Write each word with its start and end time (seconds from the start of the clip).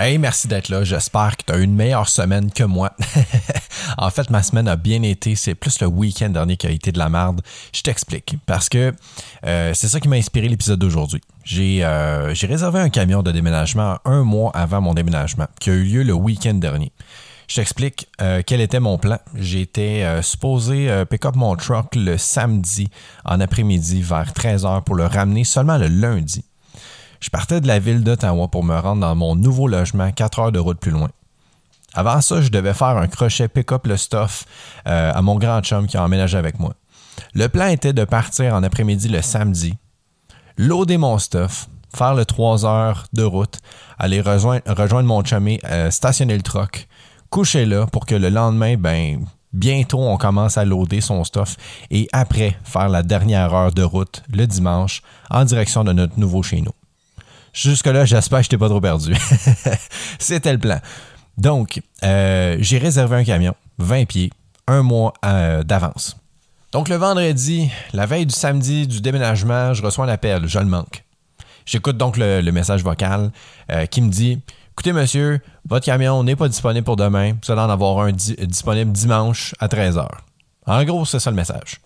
Hey, 0.00 0.16
merci 0.16 0.46
d'être 0.46 0.68
là. 0.68 0.84
J'espère 0.84 1.36
que 1.36 1.42
tu 1.44 1.52
as 1.52 1.56
une 1.56 1.74
meilleure 1.74 2.08
semaine 2.08 2.52
que 2.52 2.62
moi. 2.62 2.92
en 3.98 4.10
fait, 4.10 4.30
ma 4.30 4.44
semaine 4.44 4.68
a 4.68 4.76
bien 4.76 5.02
été. 5.02 5.34
C'est 5.34 5.56
plus 5.56 5.80
le 5.80 5.88
week-end 5.88 6.28
dernier 6.28 6.56
qui 6.56 6.68
a 6.68 6.70
été 6.70 6.92
de 6.92 6.98
la 7.00 7.08
merde. 7.08 7.40
Je 7.74 7.82
t'explique. 7.82 8.36
Parce 8.46 8.68
que 8.68 8.94
euh, 9.44 9.72
c'est 9.74 9.88
ça 9.88 9.98
qui 9.98 10.06
m'a 10.06 10.14
inspiré 10.14 10.46
l'épisode 10.46 10.78
d'aujourd'hui. 10.78 11.20
J'ai 11.42 11.80
euh, 11.82 12.32
réservé 12.42 12.78
un 12.78 12.90
camion 12.90 13.24
de 13.24 13.32
déménagement 13.32 13.98
un 14.04 14.22
mois 14.22 14.52
avant 14.54 14.80
mon 14.80 14.94
déménagement, 14.94 15.48
qui 15.58 15.70
a 15.70 15.72
eu 15.72 15.82
lieu 15.82 16.02
le 16.04 16.12
week-end 16.12 16.54
dernier. 16.54 16.92
Je 17.48 17.56
t'explique 17.56 18.06
euh, 18.20 18.42
quel 18.46 18.60
était 18.60 18.78
mon 18.78 18.98
plan. 18.98 19.18
J'étais 19.34 20.06
supposé 20.22 21.04
pick 21.10 21.24
up 21.24 21.34
mon 21.34 21.56
truck 21.56 21.96
le 21.96 22.18
samedi 22.18 22.88
en 23.24 23.40
après-midi 23.40 24.02
vers 24.02 24.30
13h 24.32 24.84
pour 24.84 24.94
le 24.94 25.06
ramener 25.06 25.42
seulement 25.42 25.76
le 25.76 25.88
lundi. 25.88 26.44
Je 27.20 27.30
partais 27.30 27.60
de 27.60 27.66
la 27.66 27.78
ville 27.78 28.04
d'Ottawa 28.04 28.48
pour 28.48 28.62
me 28.62 28.78
rendre 28.78 29.00
dans 29.00 29.14
mon 29.14 29.34
nouveau 29.34 29.66
logement 29.66 30.10
4 30.10 30.38
heures 30.38 30.52
de 30.52 30.58
route 30.58 30.78
plus 30.78 30.92
loin. 30.92 31.08
Avant 31.94 32.20
ça, 32.20 32.40
je 32.40 32.50
devais 32.50 32.74
faire 32.74 32.96
un 32.96 33.08
crochet 33.08 33.48
pick-up 33.48 33.86
le 33.86 33.96
stuff 33.96 34.44
euh, 34.86 35.12
à 35.12 35.22
mon 35.22 35.36
grand 35.36 35.60
chum 35.62 35.86
qui 35.86 35.96
a 35.96 36.04
emménagé 36.04 36.38
avec 36.38 36.60
moi. 36.60 36.74
Le 37.34 37.48
plan 37.48 37.66
était 37.66 37.92
de 37.92 38.04
partir 38.04 38.54
en 38.54 38.62
après-midi 38.62 39.08
le 39.08 39.22
samedi, 39.22 39.74
loader 40.56 40.98
mon 40.98 41.18
stuff, 41.18 41.68
faire 41.94 42.14
le 42.14 42.24
3 42.24 42.64
heures 42.66 43.04
de 43.12 43.22
route, 43.22 43.58
aller 43.98 44.20
rejoindre, 44.20 45.02
mon 45.02 45.24
chumé, 45.24 45.58
euh, 45.64 45.90
stationner 45.90 46.36
le 46.36 46.42
truck, 46.42 46.86
coucher 47.30 47.66
là 47.66 47.86
pour 47.86 48.06
que 48.06 48.14
le 48.14 48.28
lendemain, 48.28 48.76
ben, 48.76 49.24
bientôt 49.52 50.00
on 50.00 50.18
commence 50.18 50.58
à 50.58 50.64
loader 50.64 51.00
son 51.00 51.24
stuff 51.24 51.56
et 51.90 52.06
après 52.12 52.56
faire 52.62 52.88
la 52.88 53.02
dernière 53.02 53.52
heure 53.54 53.72
de 53.72 53.82
route 53.82 54.22
le 54.32 54.46
dimanche 54.46 55.02
en 55.30 55.44
direction 55.44 55.82
de 55.82 55.92
notre 55.92 56.18
nouveau 56.18 56.42
chez 56.42 56.60
nous. 56.60 56.72
Jusque-là, 57.58 58.04
j'espère 58.04 58.38
que 58.38 58.44
je 58.44 58.50
t'ai 58.50 58.58
pas 58.58 58.68
trop 58.68 58.80
perdu. 58.80 59.16
C'était 60.20 60.52
le 60.52 60.58
plan. 60.58 60.78
Donc, 61.38 61.82
euh, 62.04 62.56
j'ai 62.60 62.78
réservé 62.78 63.16
un 63.16 63.24
camion, 63.24 63.54
20 63.78 64.04
pieds, 64.04 64.30
un 64.68 64.82
mois 64.82 65.12
euh, 65.24 65.64
d'avance. 65.64 66.16
Donc, 66.70 66.88
le 66.88 66.94
vendredi, 66.94 67.68
la 67.92 68.06
veille 68.06 68.26
du 68.26 68.34
samedi 68.34 68.86
du 68.86 69.00
déménagement, 69.00 69.74
je 69.74 69.82
reçois 69.82 70.04
un 70.04 70.08
appel, 70.08 70.46
je 70.46 70.58
le 70.60 70.66
manque. 70.66 71.02
J'écoute 71.66 71.96
donc 71.96 72.16
le, 72.16 72.48
message 72.52 72.84
vocal 72.84 73.32
euh, 73.72 73.86
qui 73.86 74.02
me 74.02 74.08
dit 74.08 74.40
Écoutez, 74.72 74.92
monsieur, 74.92 75.40
votre 75.68 75.84
camion 75.84 76.22
n'est 76.22 76.36
pas 76.36 76.48
disponible 76.48 76.84
pour 76.84 76.96
demain. 76.96 77.32
Vous 77.44 77.50
allez 77.50 77.60
en 77.60 77.70
avoir 77.70 77.98
un 77.98 78.12
disponible 78.12 78.92
dimanche 78.92 79.56
à 79.58 79.66
13h. 79.66 80.06
En 80.66 80.84
gros, 80.84 81.04
c'est 81.04 81.18
ça 81.18 81.30
le 81.30 81.36
message. 81.36 81.80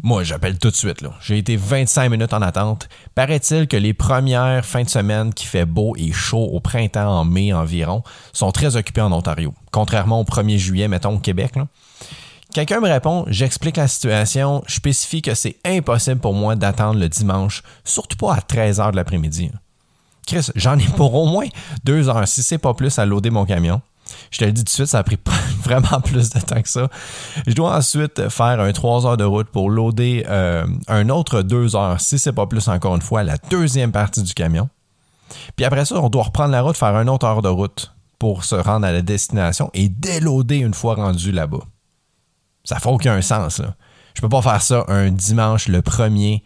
Moi, 0.00 0.22
j'appelle 0.22 0.58
tout 0.58 0.70
de 0.70 0.76
suite. 0.76 1.04
J'ai 1.20 1.38
été 1.38 1.56
25 1.56 2.08
minutes 2.08 2.32
en 2.32 2.40
attente. 2.40 2.88
Paraît-il 3.16 3.66
que 3.66 3.76
les 3.76 3.94
premières 3.94 4.64
fins 4.64 4.84
de 4.84 4.88
semaine 4.88 5.34
qui 5.34 5.44
fait 5.44 5.64
beau 5.64 5.96
et 5.96 6.12
chaud 6.12 6.48
au 6.52 6.60
printemps, 6.60 7.20
en 7.20 7.24
mai 7.24 7.52
environ, 7.52 8.04
sont 8.32 8.52
très 8.52 8.76
occupées 8.76 9.00
en 9.00 9.10
Ontario, 9.10 9.54
contrairement 9.72 10.20
au 10.20 10.24
1er 10.24 10.56
juillet, 10.56 10.86
mettons, 10.86 11.16
au 11.16 11.18
Québec. 11.18 11.54
Quelqu'un 12.54 12.80
me 12.80 12.88
répond, 12.88 13.24
j'explique 13.26 13.76
la 13.76 13.88
situation, 13.88 14.62
je 14.68 14.76
spécifie 14.76 15.20
que 15.20 15.34
c'est 15.34 15.56
impossible 15.64 16.20
pour 16.20 16.32
moi 16.32 16.54
d'attendre 16.54 17.00
le 17.00 17.08
dimanche, 17.08 17.62
surtout 17.84 18.16
pas 18.16 18.34
à 18.34 18.38
13h 18.38 18.92
de 18.92 18.96
l'après-midi. 18.96 19.50
Chris, 20.26 20.48
j'en 20.54 20.78
ai 20.78 20.86
pour 20.96 21.14
au 21.14 21.26
moins 21.26 21.46
deux 21.84 22.08
heures, 22.08 22.28
si 22.28 22.42
c'est 22.42 22.58
pas 22.58 22.72
plus, 22.72 22.98
à 22.98 23.04
loader 23.04 23.30
mon 23.30 23.44
camion. 23.44 23.82
Je 24.30 24.38
te 24.38 24.44
le 24.44 24.52
dis 24.52 24.62
tout 24.62 24.66
de 24.66 24.70
suite, 24.70 24.86
ça 24.86 24.98
a 24.98 25.02
pris 25.02 25.18
vraiment 25.62 26.00
plus 26.02 26.30
de 26.30 26.40
temps 26.40 26.62
que 26.62 26.68
ça. 26.68 26.88
Je 27.46 27.54
dois 27.54 27.76
ensuite 27.76 28.28
faire 28.28 28.60
un 28.60 28.72
3 28.72 29.06
heures 29.06 29.16
de 29.16 29.24
route 29.24 29.48
pour 29.48 29.70
loader 29.70 30.24
euh, 30.28 30.66
un 30.88 31.08
autre 31.08 31.42
2 31.42 31.76
heures, 31.76 32.00
si 32.00 32.18
c'est 32.18 32.32
pas 32.32 32.46
plus 32.46 32.68
encore 32.68 32.94
une 32.94 33.02
fois, 33.02 33.22
la 33.22 33.36
deuxième 33.50 33.92
partie 33.92 34.22
du 34.22 34.34
camion. 34.34 34.68
Puis 35.56 35.64
après 35.64 35.84
ça, 35.84 35.96
on 35.96 36.08
doit 36.08 36.24
reprendre 36.24 36.52
la 36.52 36.62
route, 36.62 36.76
faire 36.76 36.94
un 36.94 37.06
autre 37.08 37.26
heure 37.26 37.42
de 37.42 37.48
route 37.48 37.94
pour 38.18 38.44
se 38.44 38.54
rendre 38.54 38.86
à 38.86 38.92
la 38.92 39.02
destination 39.02 39.70
et 39.74 39.88
déloader 39.88 40.56
une 40.56 40.74
fois 40.74 40.94
rendu 40.94 41.32
là-bas. 41.32 41.60
Ça 42.64 42.78
fait 42.78 42.88
aucun 42.88 43.20
sens. 43.22 43.58
Là. 43.58 43.74
Je 44.14 44.20
peux 44.20 44.28
pas 44.28 44.42
faire 44.42 44.62
ça 44.62 44.84
un 44.88 45.10
dimanche 45.10 45.68
le 45.68 45.82
premier 45.82 46.42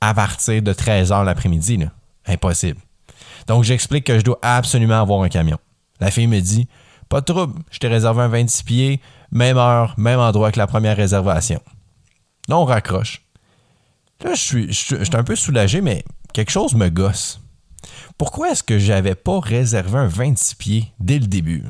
à 0.00 0.14
partir 0.14 0.62
de 0.62 0.72
13h 0.72 1.24
l'après-midi. 1.24 1.84
Impossible. 2.26 2.80
Donc 3.46 3.64
j'explique 3.64 4.04
que 4.04 4.18
je 4.18 4.24
dois 4.24 4.38
absolument 4.42 5.00
avoir 5.00 5.22
un 5.22 5.28
camion. 5.28 5.58
La 6.00 6.10
fille 6.10 6.26
me 6.26 6.40
dit 6.40 6.68
pas 7.12 7.20
de 7.20 7.26
trouble, 7.26 7.60
je 7.70 7.78
t'ai 7.78 7.88
réservé 7.88 8.22
un 8.22 8.28
26 8.28 8.62
pieds, 8.62 9.00
même 9.30 9.58
heure, 9.58 9.94
même 9.98 10.18
endroit 10.18 10.50
que 10.50 10.58
la 10.58 10.66
première 10.66 10.96
réservation. 10.96 11.60
Là, 12.48 12.56
on 12.56 12.64
raccroche. 12.64 13.22
Là, 14.24 14.32
je 14.32 14.40
suis, 14.40 14.72
je, 14.72 15.04
suis 15.04 15.16
un 15.16 15.22
peu 15.22 15.36
soulagé, 15.36 15.82
mais 15.82 16.06
quelque 16.32 16.50
chose 16.50 16.74
me 16.74 16.88
gosse. 16.88 17.38
Pourquoi 18.16 18.52
est-ce 18.52 18.62
que 18.62 18.78
j'avais 18.78 19.14
pas 19.14 19.40
réservé 19.40 19.98
un 19.98 20.06
26 20.06 20.54
pieds 20.54 20.92
dès 21.00 21.18
le 21.18 21.26
début? 21.26 21.66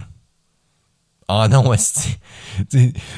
Ah 1.26 1.48
non, 1.48 1.72
ce, 1.76 1.98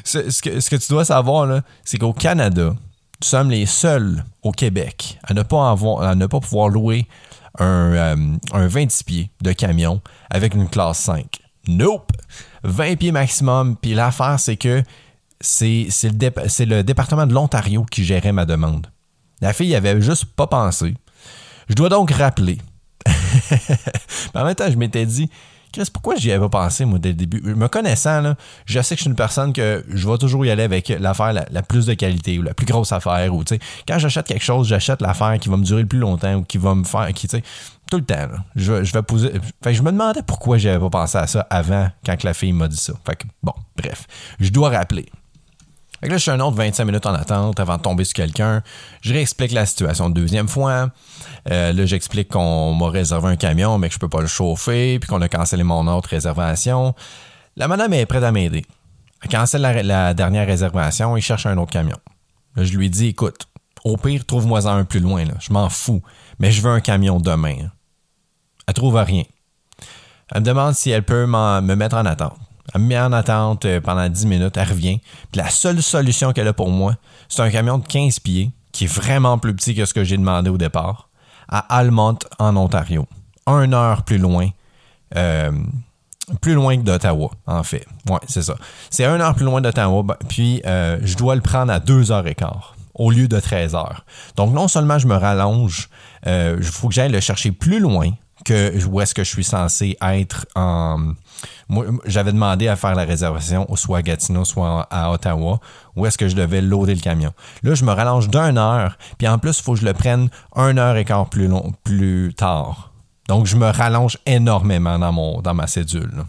ce, 0.02 0.40
que, 0.40 0.60
ce 0.60 0.70
que 0.70 0.76
tu 0.76 0.88
dois 0.88 1.04
savoir, 1.04 1.60
c'est 1.84 1.98
qu'au 1.98 2.14
Canada, 2.14 2.70
nous 2.70 2.76
sommes 3.20 3.50
les 3.50 3.66
seuls 3.66 4.24
au 4.42 4.52
Québec 4.52 5.18
à 5.24 5.34
ne 5.34 5.42
pas, 5.42 5.70
avoir, 5.70 6.00
à 6.00 6.14
ne 6.14 6.24
pas 6.24 6.40
pouvoir 6.40 6.70
louer 6.70 7.06
un, 7.58 7.92
euh, 7.92 8.16
un 8.52 8.66
26 8.66 9.02
pieds 9.04 9.30
de 9.42 9.52
camion 9.52 10.00
avec 10.30 10.54
une 10.54 10.70
classe 10.70 11.00
5. 11.00 11.44
Nope! 11.68 12.12
20 12.62 12.96
pieds 12.96 13.12
maximum. 13.12 13.76
Puis 13.76 13.94
l'affaire, 13.94 14.38
c'est 14.38 14.56
que 14.56 14.82
c'est 15.40 15.88
le, 16.02 16.64
le 16.64 16.82
département 16.82 17.26
de 17.26 17.34
l'Ontario 17.34 17.84
qui 17.84 18.04
gérait 18.04 18.32
ma 18.32 18.46
demande. 18.46 18.86
La 19.40 19.52
fille 19.52 19.68
n'y 19.68 19.74
avait 19.74 20.00
juste 20.00 20.24
pas 20.24 20.46
pensé. 20.46 20.94
Je 21.68 21.74
dois 21.74 21.88
donc 21.88 22.10
rappeler. 22.10 22.58
en 24.34 24.44
même 24.44 24.54
temps, 24.54 24.70
je 24.70 24.76
m'étais 24.76 25.06
dit, 25.06 25.28
Chris, 25.74 25.90
pourquoi 25.92 26.14
j'y 26.14 26.30
avais 26.30 26.48
pas 26.48 26.62
pensé, 26.62 26.84
moi, 26.84 27.00
dès 27.00 27.08
le 27.08 27.16
début? 27.16 27.40
Me 27.40 27.66
connaissant, 27.66 28.36
je 28.64 28.80
sais 28.80 28.94
que 28.94 29.00
je 29.00 29.02
suis 29.02 29.10
une 29.10 29.16
personne 29.16 29.52
que 29.52 29.84
je 29.88 30.08
vais 30.08 30.18
toujours 30.18 30.46
y 30.46 30.50
aller 30.50 30.62
avec 30.62 30.88
l'affaire 31.00 31.32
la, 31.32 31.62
plus 31.62 31.86
de 31.86 31.94
qualité 31.94 32.38
ou 32.38 32.42
la 32.42 32.54
plus 32.54 32.64
grosse 32.64 32.92
affaire. 32.92 33.34
Ou, 33.34 33.42
quand 33.88 33.98
j'achète 33.98 34.28
quelque 34.28 34.44
chose, 34.44 34.68
j'achète 34.68 35.02
l'affaire 35.02 35.36
qui 35.40 35.48
va 35.48 35.56
me 35.56 35.64
durer 35.64 35.82
le 35.82 35.88
plus 35.88 35.98
longtemps 35.98 36.34
ou 36.34 36.42
qui 36.44 36.58
va 36.58 36.76
me 36.76 36.84
faire. 36.84 37.12
Qui, 37.12 37.26
tout 37.26 37.96
le 37.96 38.04
temps. 38.04 38.28
Je, 38.54 38.72
vais 38.72 39.02
poser. 39.02 39.32
Je 39.66 39.82
me 39.82 39.90
demandais 39.90 40.22
pourquoi 40.22 40.58
j'avais 40.58 40.78
pas 40.78 40.90
pensé 40.90 41.18
à 41.18 41.26
ça 41.26 41.44
avant 41.50 41.88
quand 42.06 42.22
la 42.22 42.34
fille 42.34 42.52
m'a 42.52 42.68
dit 42.68 42.76
ça. 42.76 42.92
Fait 43.04 43.16
que, 43.16 43.24
bon, 43.42 43.54
bref. 43.76 44.06
Je 44.38 44.50
dois 44.50 44.70
rappeler. 44.70 45.06
Là, 46.04 46.18
je 46.18 46.22
suis 46.22 46.30
un 46.30 46.40
autre 46.40 46.56
25 46.56 46.84
minutes 46.84 47.06
en 47.06 47.14
attente 47.14 47.58
avant 47.60 47.78
de 47.78 47.82
tomber 47.82 48.04
sur 48.04 48.14
quelqu'un. 48.14 48.62
Je 49.00 49.14
réexplique 49.14 49.52
la 49.52 49.64
situation 49.64 50.08
une 50.08 50.12
deuxième 50.12 50.48
fois. 50.48 50.90
Euh, 51.50 51.72
là, 51.72 51.86
j'explique 51.86 52.28
qu'on 52.28 52.74
m'a 52.74 52.90
réservé 52.90 53.28
un 53.28 53.36
camion, 53.36 53.78
mais 53.78 53.88
que 53.88 53.94
je 53.94 53.98
peux 53.98 54.08
pas 54.08 54.20
le 54.20 54.26
chauffer, 54.26 54.98
puis 54.98 55.08
qu'on 55.08 55.22
a 55.22 55.28
cancellé 55.28 55.62
mon 55.62 55.86
autre 55.86 56.10
réservation. 56.10 56.94
La 57.56 57.68
madame 57.68 57.94
est 57.94 58.04
prête 58.04 58.22
à 58.22 58.32
m'aider. 58.32 58.66
Elle 59.22 59.30
cancelle 59.30 59.62
la, 59.62 60.12
dernière 60.12 60.46
réservation 60.46 61.16
et 61.16 61.22
cherche 61.22 61.46
un 61.46 61.56
autre 61.56 61.72
camion. 61.72 61.96
Je 62.56 62.76
lui 62.76 62.90
dis, 62.90 63.08
écoute, 63.08 63.48
au 63.82 63.96
pire, 63.96 64.26
trouve-moi 64.26 64.66
un 64.68 64.84
plus 64.84 65.00
loin. 65.00 65.24
Je 65.40 65.52
m'en 65.52 65.70
fous. 65.70 66.02
Mais 66.38 66.50
je 66.50 66.60
veux 66.60 66.70
un 66.70 66.80
camion 66.80 67.18
demain. 67.18 67.56
Elle 68.66 68.74
trouve 68.74 68.96
rien. 68.96 69.24
Elle 70.32 70.42
me 70.42 70.46
demande 70.46 70.74
si 70.74 70.90
elle 70.90 71.02
peut 71.02 71.24
me 71.26 71.74
mettre 71.74 71.96
en 71.96 72.04
attente. 72.04 72.36
Elle 72.72 72.80
me 72.80 72.86
met 72.86 72.98
en 72.98 73.12
attente 73.12 73.64
euh, 73.66 73.80
pendant 73.80 74.08
10 74.08 74.26
minutes, 74.26 74.56
elle 74.56 74.68
revient. 74.68 75.00
Puis 75.30 75.40
la 75.40 75.50
seule 75.50 75.82
solution 75.82 76.32
qu'elle 76.32 76.48
a 76.48 76.52
pour 76.52 76.70
moi, 76.70 76.94
c'est 77.28 77.42
un 77.42 77.50
camion 77.50 77.78
de 77.78 77.86
15 77.86 78.20
pieds, 78.20 78.50
qui 78.72 78.84
est 78.84 78.92
vraiment 78.92 79.38
plus 79.38 79.54
petit 79.54 79.74
que 79.74 79.84
ce 79.84 79.92
que 79.92 80.04
j'ai 80.04 80.16
demandé 80.16 80.50
au 80.50 80.56
départ, 80.56 81.08
à 81.48 81.58
Almont, 81.76 82.18
en 82.38 82.56
Ontario. 82.56 83.06
Un 83.46 83.72
heure 83.72 84.02
plus 84.02 84.18
loin. 84.18 84.48
Euh, 85.16 85.52
plus 86.40 86.54
loin 86.54 86.76
que 86.78 86.82
d'Ottawa, 86.82 87.30
en 87.46 87.62
fait. 87.62 87.86
Ouais, 88.08 88.18
c'est 88.26 88.42
ça. 88.42 88.54
C'est 88.88 89.04
un 89.04 89.20
heure 89.20 89.34
plus 89.34 89.44
loin 89.44 89.60
d'Ottawa, 89.60 90.02
ben, 90.02 90.16
puis 90.28 90.62
euh, 90.64 90.98
je 91.02 91.16
dois 91.16 91.34
le 91.34 91.42
prendre 91.42 91.70
à 91.70 91.80
deux 91.80 92.12
heures 92.12 92.26
et 92.26 92.34
quart 92.34 92.76
au 92.94 93.10
lieu 93.10 93.28
de 93.28 93.38
13 93.38 93.74
heures. 93.74 94.06
Donc 94.36 94.54
non 94.54 94.68
seulement 94.68 95.00
je 95.00 95.08
me 95.08 95.16
rallonge, 95.16 95.88
il 96.24 96.62
faut 96.62 96.86
que 96.86 96.94
j'aille 96.94 97.10
le 97.10 97.18
chercher 97.18 97.50
plus 97.50 97.80
loin 97.80 98.12
que 98.44 98.84
où 98.86 99.00
est-ce 99.00 99.14
que 99.14 99.24
je 99.24 99.28
suis 99.28 99.44
censé 99.44 99.96
être 100.02 100.46
en. 100.54 101.14
Moi, 101.68 101.86
j'avais 102.06 102.32
demandé 102.32 102.68
à 102.68 102.76
faire 102.76 102.94
la 102.94 103.04
réservation 103.04 103.66
soit 103.76 103.98
à 103.98 104.02
Gatineau, 104.02 104.44
soit 104.44 104.86
à 104.90 105.10
Ottawa, 105.10 105.60
où 105.96 106.06
est-ce 106.06 106.16
que 106.16 106.28
je 106.28 106.36
devais 106.36 106.60
loader 106.60 106.94
le 106.94 107.00
camion? 107.00 107.32
Là, 107.62 107.74
je 107.74 107.84
me 107.84 107.92
rallonge 107.92 108.28
d'une 108.28 108.58
heure, 108.58 108.96
puis 109.18 109.26
en 109.28 109.38
plus, 109.38 109.58
il 109.58 109.62
faut 109.62 109.74
que 109.74 109.80
je 109.80 109.84
le 109.84 109.94
prenne 109.94 110.28
une 110.56 110.78
heure 110.78 110.96
et 110.96 111.04
quart 111.04 111.28
plus, 111.28 111.48
long, 111.48 111.72
plus 111.82 112.32
tard. 112.36 112.92
Donc, 113.28 113.46
je 113.46 113.56
me 113.56 113.66
rallonge 113.66 114.18
énormément 114.26 114.98
dans, 114.98 115.12
mon, 115.12 115.40
dans 115.40 115.54
ma 115.54 115.66
cédule. 115.66 116.24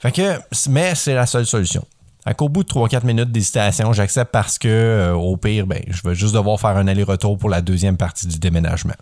Fait 0.00 0.12
que, 0.12 0.38
mais 0.68 0.94
c'est 0.94 1.14
la 1.14 1.26
seule 1.26 1.46
solution. 1.46 1.84
Fait 2.24 2.34
qu'au 2.34 2.48
bout 2.48 2.64
de 2.64 2.68
3-4 2.68 3.06
minutes 3.06 3.32
d'hésitation, 3.32 3.92
j'accepte 3.92 4.32
parce 4.32 4.58
que, 4.58 4.68
euh, 4.68 5.14
au 5.14 5.36
pire, 5.36 5.66
ben, 5.66 5.82
je 5.88 6.00
vais 6.06 6.14
juste 6.14 6.34
devoir 6.34 6.58
faire 6.58 6.76
un 6.76 6.88
aller-retour 6.88 7.38
pour 7.38 7.50
la 7.50 7.60
deuxième 7.60 7.96
partie 7.96 8.26
du 8.26 8.38
déménagement. 8.38 8.94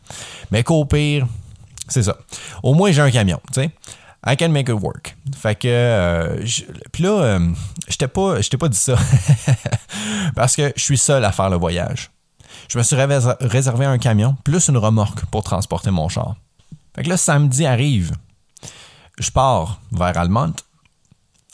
Mais 0.50 0.64
qu'au 0.64 0.85
pire, 0.85 1.26
c'est 1.88 2.02
ça. 2.02 2.17
Au 2.62 2.75
moins, 2.75 2.93
j'ai 2.93 3.02
un 3.02 3.11
camion, 3.11 3.40
tu 3.52 3.62
sais. 3.62 3.70
I 4.25 4.37
can 4.37 4.50
make 4.50 4.69
it 4.69 4.81
work. 4.81 5.17
Fait 5.34 5.56
que. 5.56 5.69
Euh, 5.69 6.44
puis 6.93 7.02
là, 7.02 7.11
euh, 7.11 7.52
je 7.88 7.96
t'ai 7.96 8.06
pas, 8.06 8.69
dit 8.69 8.76
ça. 8.76 8.96
Parce 10.37 10.55
que 10.55 10.73
je 10.76 10.82
suis 10.82 10.99
seul 10.99 11.25
à 11.25 11.32
faire 11.32 11.50
le 11.50 11.56
voyage. 11.56 12.11
Je 12.69 12.79
me 12.79 12.84
suis 12.84 12.96
réservé 12.96 13.84
un 13.84 13.99
camion 13.99 14.37
plus 14.44 14.69
une 14.69 14.76
remorque 14.76 15.25
pour 15.26 15.43
transporter 15.43 15.90
mon 15.90 16.08
char. 16.08 16.37
Fait 16.94 17.02
que 17.02 17.08
là, 17.08 17.17
samedi 17.17 17.67
arrive. 17.67 18.12
je 19.19 19.31
pars 19.31 19.81
vers 19.90 20.17
Almont. 20.17 20.55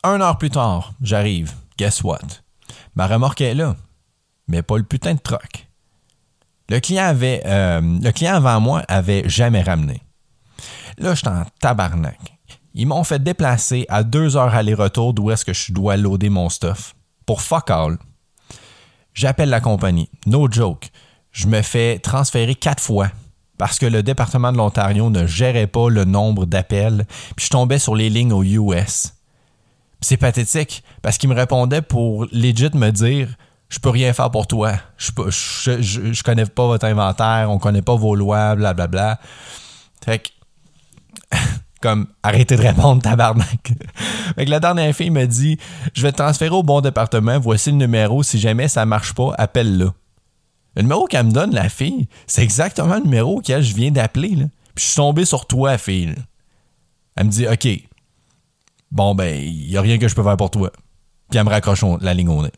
Un 0.05 0.21
heure 0.21 0.37
plus 0.37 0.51
tard, 0.51 0.93
j'arrive. 1.03 1.55
Guess 1.79 2.03
what? 2.03 2.19
Ma 2.95 3.07
remorque 3.07 3.41
est 3.41 3.55
là, 3.55 3.77
mais 4.47 4.63
pas 4.63 4.77
le 4.77 4.85
putain 4.85 5.15
de 5.15 5.21
troc. 5.21 5.69
Le 6.69 6.81
client, 6.81 7.05
avait, 7.05 7.43
euh, 7.47 7.81
le 7.81 8.11
client 8.11 8.35
avant 8.35 8.61
moi 8.61 8.83
avait 8.89 9.29
jamais 9.29 9.63
ramené. 9.63 10.03
Là, 10.99 11.15
je 11.15 11.21
suis 11.21 11.29
en 11.29 11.45
tabarnak. 11.61 12.19
Ils 12.75 12.87
m'ont 12.87 13.05
fait 13.05 13.23
déplacer 13.23 13.87
à 13.89 14.03
deux 14.03 14.37
heures 14.37 14.55
aller-retour 14.55 15.15
d'où 15.15 15.31
est-ce 15.31 15.45
que 15.45 15.53
je 15.53 15.73
dois 15.73 15.97
loader 15.97 16.29
mon 16.29 16.49
stuff. 16.49 16.95
Pour 17.27 17.43
fuck 17.43 17.71
all. 17.71 17.99
J'appelle 19.15 19.51
la 19.51 19.61
compagnie. 19.61 20.09
No 20.27 20.51
joke. 20.51 20.91
Je 21.33 21.47
me 21.47 21.63
fais 21.63 21.99
transférer 21.99 22.55
quatre 22.55 22.83
fois 22.83 23.11
parce 23.59 23.79
que 23.79 23.87
le 23.87 24.03
département 24.03 24.53
de 24.53 24.57
l'Ontario 24.57 25.11
ne 25.11 25.27
gérait 25.27 25.67
pas 25.67 25.91
le 25.91 26.05
nombre 26.05 26.47
d'appels. 26.47 27.05
Puis 27.37 27.47
je 27.47 27.51
tombais 27.51 27.79
sur 27.79 27.97
les 27.97 28.11
lignes 28.11 28.33
aux 28.33 28.45
US. 28.45 29.15
C'est 30.01 30.17
pathétique 30.17 30.85
parce 31.03 31.19
qu'il 31.19 31.29
me 31.29 31.35
répondait 31.35 31.83
pour 31.83 32.27
legit 32.33 32.71
me 32.75 32.91
dire 32.91 33.29
je 33.69 33.79
peux 33.81 33.91
rien 33.91 34.13
faire 34.13 34.31
pour 34.31 34.47
toi. 34.47 34.75
Je, 34.97 35.11
je, 35.29 36.13
je, 36.13 36.23
connais 36.23 36.47
pas 36.47 36.67
votre 36.67 36.87
inventaire, 36.87 37.51
on 37.51 37.59
connaît 37.59 37.83
pas 37.83 37.97
vos 37.97 38.15
lois, 38.15 38.55
blablabla. 38.55 38.87
Bla, 38.87 39.15
bla. 39.17 39.21
Fait 40.05 40.19
que, 40.21 40.29
comme, 41.81 42.07
arrêtez 42.23 42.57
de 42.57 42.63
répondre, 42.63 43.03
tabarnak. 43.03 43.73
fait 44.35 44.45
que 44.45 44.51
la 44.51 44.61
dernière 44.61 44.95
fille 44.95 45.11
me 45.11 45.27
dit, 45.27 45.59
je 45.95 46.03
vais 46.03 46.13
te 46.13 46.19
transférer 46.19 46.55
au 46.55 46.63
bon 46.63 46.81
département, 46.81 47.39
voici 47.39 47.71
le 47.71 47.77
numéro, 47.77 48.23
si 48.23 48.39
jamais 48.39 48.69
ça 48.69 48.87
marche 48.87 49.15
pas, 49.15 49.35
appelle-le. 49.39 49.91
Le 50.77 50.83
numéro 50.83 51.07
qu'elle 51.07 51.27
me 51.27 51.33
donne, 51.33 51.55
la 51.55 51.69
fille, 51.69 52.09
c'est 52.27 52.43
exactement 52.43 52.97
le 52.97 53.03
numéro 53.03 53.39
auquel 53.39 53.63
je 53.63 53.75
viens 53.75 53.91
d'appeler, 53.91 54.37
Puis 54.75 54.85
je 54.85 54.85
suis 54.85 54.97
tombé 54.97 55.25
sur 55.25 55.47
toi, 55.47 55.77
fille. 55.79 56.15
Elle 57.17 57.27
me 57.27 57.31
dit, 57.31 57.47
OK, 57.49 57.69
bon, 58.93 59.15
ben, 59.15 59.43
il 59.43 59.69
n'y 59.69 59.77
a 59.77 59.81
rien 59.81 59.99
que 59.99 60.07
je 60.07 60.15
peux 60.15 60.23
faire 60.23 60.37
pour 60.37 60.51
toi. 60.51 60.71
Puis 61.31 61.39
elle 61.39 61.45
me 61.45 61.51
raccroche 61.51 61.85
la 62.01 62.15
ligne 62.15 62.29
au 62.29 62.43
nez 62.43 62.53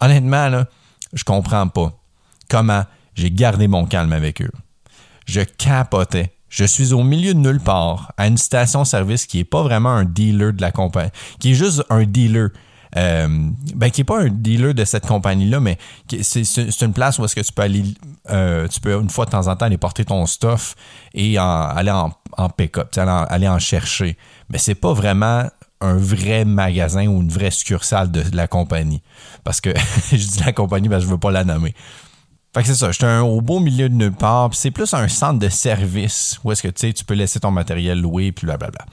honnêtement, 0.00 0.48
là, 0.48 0.66
je 1.12 1.24
comprends 1.24 1.68
pas 1.68 1.92
comment 2.48 2.84
j'ai 3.14 3.30
gardé 3.30 3.68
mon 3.68 3.86
calme 3.86 4.12
avec 4.12 4.42
eux. 4.42 4.52
Je 5.26 5.40
capotais. 5.40 6.35
Je 6.48 6.64
suis 6.64 6.92
au 6.92 7.02
milieu 7.02 7.34
de 7.34 7.38
nulle 7.38 7.60
part, 7.60 8.12
à 8.16 8.26
une 8.26 8.38
station-service 8.38 9.26
qui 9.26 9.38
n'est 9.38 9.44
pas 9.44 9.62
vraiment 9.62 9.90
un 9.90 10.04
dealer 10.04 10.52
de 10.52 10.62
la 10.62 10.70
compagnie, 10.70 11.10
qui 11.38 11.52
est 11.52 11.54
juste 11.54 11.82
un 11.90 12.04
dealer. 12.04 12.50
Euh, 12.96 13.28
ben, 13.74 13.90
qui 13.90 14.00
n'est 14.00 14.04
pas 14.04 14.22
un 14.22 14.28
dealer 14.28 14.72
de 14.72 14.84
cette 14.84 15.06
compagnie-là, 15.06 15.60
mais 15.60 15.76
c'est 16.22 16.80
une 16.82 16.94
place 16.94 17.18
où 17.18 17.24
est-ce 17.24 17.34
que 17.34 17.40
tu 17.40 17.52
peux 17.52 17.62
aller, 17.62 17.82
euh, 18.30 18.68
tu 18.68 18.80
peux 18.80 18.94
une 18.94 19.10
fois 19.10 19.26
de 19.26 19.30
temps 19.30 19.48
en 19.48 19.56
temps 19.56 19.66
aller 19.66 19.76
porter 19.76 20.04
ton 20.04 20.24
stuff 20.24 20.76
et 21.12 21.36
aller 21.36 21.90
en, 21.90 22.48
pick-up, 22.48 22.96
aller 22.96 23.48
en 23.48 23.58
chercher. 23.58 24.16
Mais 24.48 24.58
c'est 24.58 24.76
pas 24.76 24.94
vraiment 24.94 25.46
un 25.80 25.96
vrai 25.96 26.44
magasin 26.44 27.06
ou 27.06 27.20
une 27.20 27.28
vraie 27.28 27.50
succursale 27.50 28.10
de, 28.10 28.22
la 28.32 28.46
compagnie. 28.46 29.02
Parce 29.44 29.60
que 29.60 29.70
je 30.10 30.16
dis 30.16 30.40
la 30.44 30.52
compagnie, 30.52 30.88
que 30.88 30.98
je 30.98 31.06
veux 31.06 31.18
pas 31.18 31.30
la 31.30 31.44
nommer. 31.44 31.74
Fait 32.56 32.62
que 32.62 32.68
c'est 32.68 32.74
ça, 32.74 32.90
j'étais 32.90 33.18
au 33.18 33.42
beau 33.42 33.60
milieu 33.60 33.90
de 33.90 33.94
nulle 33.94 34.14
part, 34.14 34.48
c'est 34.54 34.70
plus 34.70 34.94
un 34.94 35.08
centre 35.08 35.38
de 35.38 35.50
service 35.50 36.40
où 36.42 36.50
est-ce 36.50 36.62
que 36.62 36.68
tu 36.68 36.86
sais, 36.86 36.92
tu 36.94 37.04
peux 37.04 37.12
laisser 37.12 37.38
ton 37.38 37.50
matériel 37.50 38.00
loué, 38.00 38.32
puis 38.32 38.46
blablabla. 38.46 38.86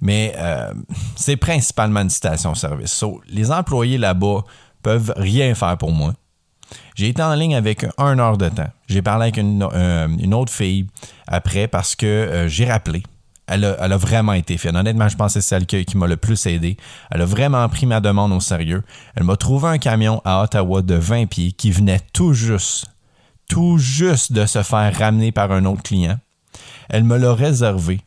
Mais 0.00 0.32
euh, 0.38 0.72
c'est 1.14 1.36
principalement 1.36 2.00
une 2.00 2.08
station-service. 2.08 3.04
les 3.28 3.52
employés 3.52 3.98
là-bas 3.98 4.44
peuvent 4.82 5.12
rien 5.18 5.54
faire 5.54 5.76
pour 5.76 5.92
moi. 5.92 6.14
J'ai 6.94 7.08
été 7.08 7.22
en 7.22 7.34
ligne 7.34 7.54
avec 7.54 7.84
un 7.98 8.18
heure 8.18 8.38
de 8.38 8.48
temps. 8.48 8.70
J'ai 8.86 9.02
parlé 9.02 9.24
avec 9.24 9.36
une, 9.36 9.62
euh, 9.62 10.32
autre 10.32 10.54
fille 10.54 10.86
après 11.26 11.68
parce 11.68 11.96
que 11.96 12.06
euh, 12.06 12.48
j'ai 12.48 12.64
rappelé 12.64 13.02
elle 13.46 13.64
a, 13.64 13.96
vraiment 13.96 14.32
été 14.32 14.56
fière. 14.58 14.74
Honnêtement, 14.74 15.08
je 15.08 15.16
pense 15.16 15.34
que 15.34 15.40
c'est 15.40 15.48
celle 15.48 15.66
qui, 15.66 15.96
m'a 15.96 16.06
le 16.06 16.16
plus 16.16 16.46
aidé. 16.46 16.76
Elle 17.10 17.22
a 17.22 17.24
vraiment 17.24 17.68
pris 17.68 17.86
ma 17.86 18.00
demande 18.00 18.32
au 18.32 18.40
sérieux. 18.40 18.82
Elle 19.14 19.22
m'a 19.22 19.36
trouvé 19.36 19.68
un 19.68 19.78
camion 19.78 20.20
à 20.24 20.42
Ottawa 20.42 20.82
de 20.82 20.94
20 20.94 21.26
pieds 21.26 21.52
qui 21.52 21.70
venait 21.70 22.00
tout 22.12 22.32
juste, 22.32 22.86
tout 23.48 23.78
juste 23.78 24.32
de 24.32 24.46
se 24.46 24.62
faire 24.62 24.96
ramener 24.98 25.30
par 25.30 25.52
un 25.52 25.64
autre 25.64 25.82
client. 25.82 26.18
Elle 26.88 27.04
me 27.04 27.16
l'a 27.16 27.34
réservé. 27.34 28.00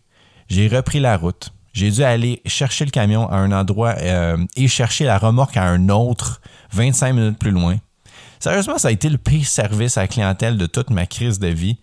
J'ai 0.49 0.67
repris 0.67 0.99
la 0.99 1.15
route. 1.15 1.53
J'ai 1.71 1.91
dû 1.91 2.03
aller 2.03 2.41
chercher 2.45 2.83
le 2.83 2.91
camion 2.91 3.29
à 3.29 3.37
un 3.37 3.51
endroit 3.51 3.95
euh, 3.99 4.37
et 4.55 4.67
chercher 4.67 5.05
la 5.05 5.17
remorque 5.17 5.55
à 5.55 5.63
un 5.63 5.87
autre 5.89 6.41
25 6.73 7.13
minutes 7.13 7.39
plus 7.39 7.51
loin. 7.51 7.77
Sérieusement, 8.39 8.77
ça 8.77 8.87
a 8.87 8.91
été 8.91 9.09
le 9.09 9.17
pire 9.17 9.45
service 9.45 9.97
à 9.97 10.01
la 10.01 10.07
clientèle 10.07 10.57
de 10.57 10.65
toute 10.65 10.89
ma 10.89 11.05
crise 11.05 11.39
de 11.39 11.47
vie. 11.47 11.77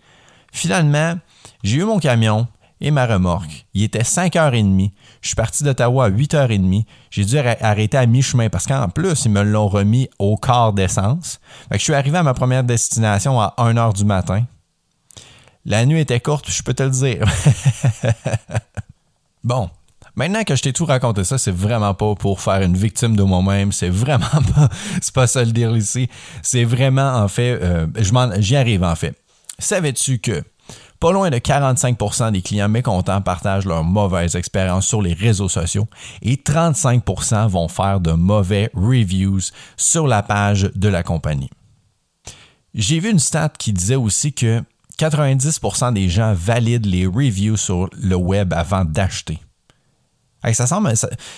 Finalement, 0.52 1.14
j'ai 1.62 1.78
eu 1.78 1.84
mon 1.84 1.98
camion, 1.98 2.48
et 2.80 2.90
ma 2.90 3.06
remorque. 3.06 3.66
Il 3.74 3.82
était 3.82 4.02
5h30. 4.02 4.90
Je 5.20 5.28
suis 5.28 5.36
parti 5.36 5.64
d'Ottawa 5.64 6.06
à 6.06 6.10
8h30. 6.10 6.84
J'ai 7.10 7.24
dû 7.24 7.38
arrêter 7.38 7.96
à 7.96 8.06
mi-chemin 8.06 8.48
parce 8.48 8.66
qu'en 8.66 8.88
plus, 8.88 9.24
ils 9.24 9.30
me 9.30 9.42
l'ont 9.42 9.68
remis 9.68 10.08
au 10.18 10.36
quart 10.36 10.72
d'essence. 10.72 11.40
je 11.70 11.78
suis 11.78 11.94
arrivé 11.94 12.18
à 12.18 12.22
ma 12.22 12.34
première 12.34 12.64
destination 12.64 13.40
à 13.40 13.54
1h 13.58 13.94
du 13.94 14.04
matin. 14.04 14.44
La 15.64 15.84
nuit 15.84 16.00
était 16.00 16.20
courte, 16.20 16.50
je 16.50 16.62
peux 16.62 16.74
te 16.74 16.82
le 16.82 16.90
dire. 16.90 17.26
bon, 19.44 19.68
Maintenant 20.16 20.44
que 20.44 20.56
je 20.56 20.62
t'ai 20.62 20.72
tout 20.72 20.86
raconté 20.86 21.24
ça, 21.24 21.36
c'est 21.36 21.54
vraiment 21.54 21.92
pas 21.92 22.14
pour 22.14 22.40
faire 22.40 22.62
une 22.62 22.74
victime 22.74 23.16
de 23.16 23.22
moi-même. 23.22 23.70
C'est 23.70 23.90
vraiment 23.90 24.24
pas, 24.54 24.70
c'est 25.02 25.14
pas 25.14 25.26
ça 25.26 25.44
le 25.44 25.52
dire 25.52 25.76
ici. 25.76 26.08
C'est 26.42 26.64
vraiment, 26.64 27.16
en 27.16 27.28
fait, 27.28 27.58
euh, 27.60 27.86
j'y 28.38 28.56
arrive 28.56 28.82
en 28.82 28.94
fait. 28.96 29.14
Savais-tu 29.58 30.18
que 30.18 30.42
pas 31.00 31.12
loin 31.12 31.30
de 31.30 31.36
45% 31.36 32.32
des 32.32 32.42
clients 32.42 32.68
mécontents 32.68 33.20
partagent 33.20 33.66
leur 33.66 33.84
mauvaise 33.84 34.36
expérience 34.36 34.86
sur 34.86 35.02
les 35.02 35.14
réseaux 35.14 35.48
sociaux 35.48 35.86
et 36.22 36.36
35% 36.36 37.48
vont 37.48 37.68
faire 37.68 38.00
de 38.00 38.12
mauvais 38.12 38.70
reviews 38.74 39.40
sur 39.76 40.06
la 40.06 40.22
page 40.22 40.70
de 40.74 40.88
la 40.88 41.02
compagnie. 41.02 41.50
J'ai 42.74 43.00
vu 43.00 43.10
une 43.10 43.18
stat 43.18 43.52
qui 43.58 43.72
disait 43.72 43.96
aussi 43.96 44.32
que 44.32 44.62
90% 44.98 45.92
des 45.92 46.08
gens 46.08 46.34
valident 46.34 46.86
les 46.86 47.06
reviews 47.06 47.56
sur 47.56 47.88
le 48.00 48.16
web 48.16 48.52
avant 48.52 48.84
d'acheter. 48.84 49.38
ça 50.52 50.66
semble, 50.66 50.92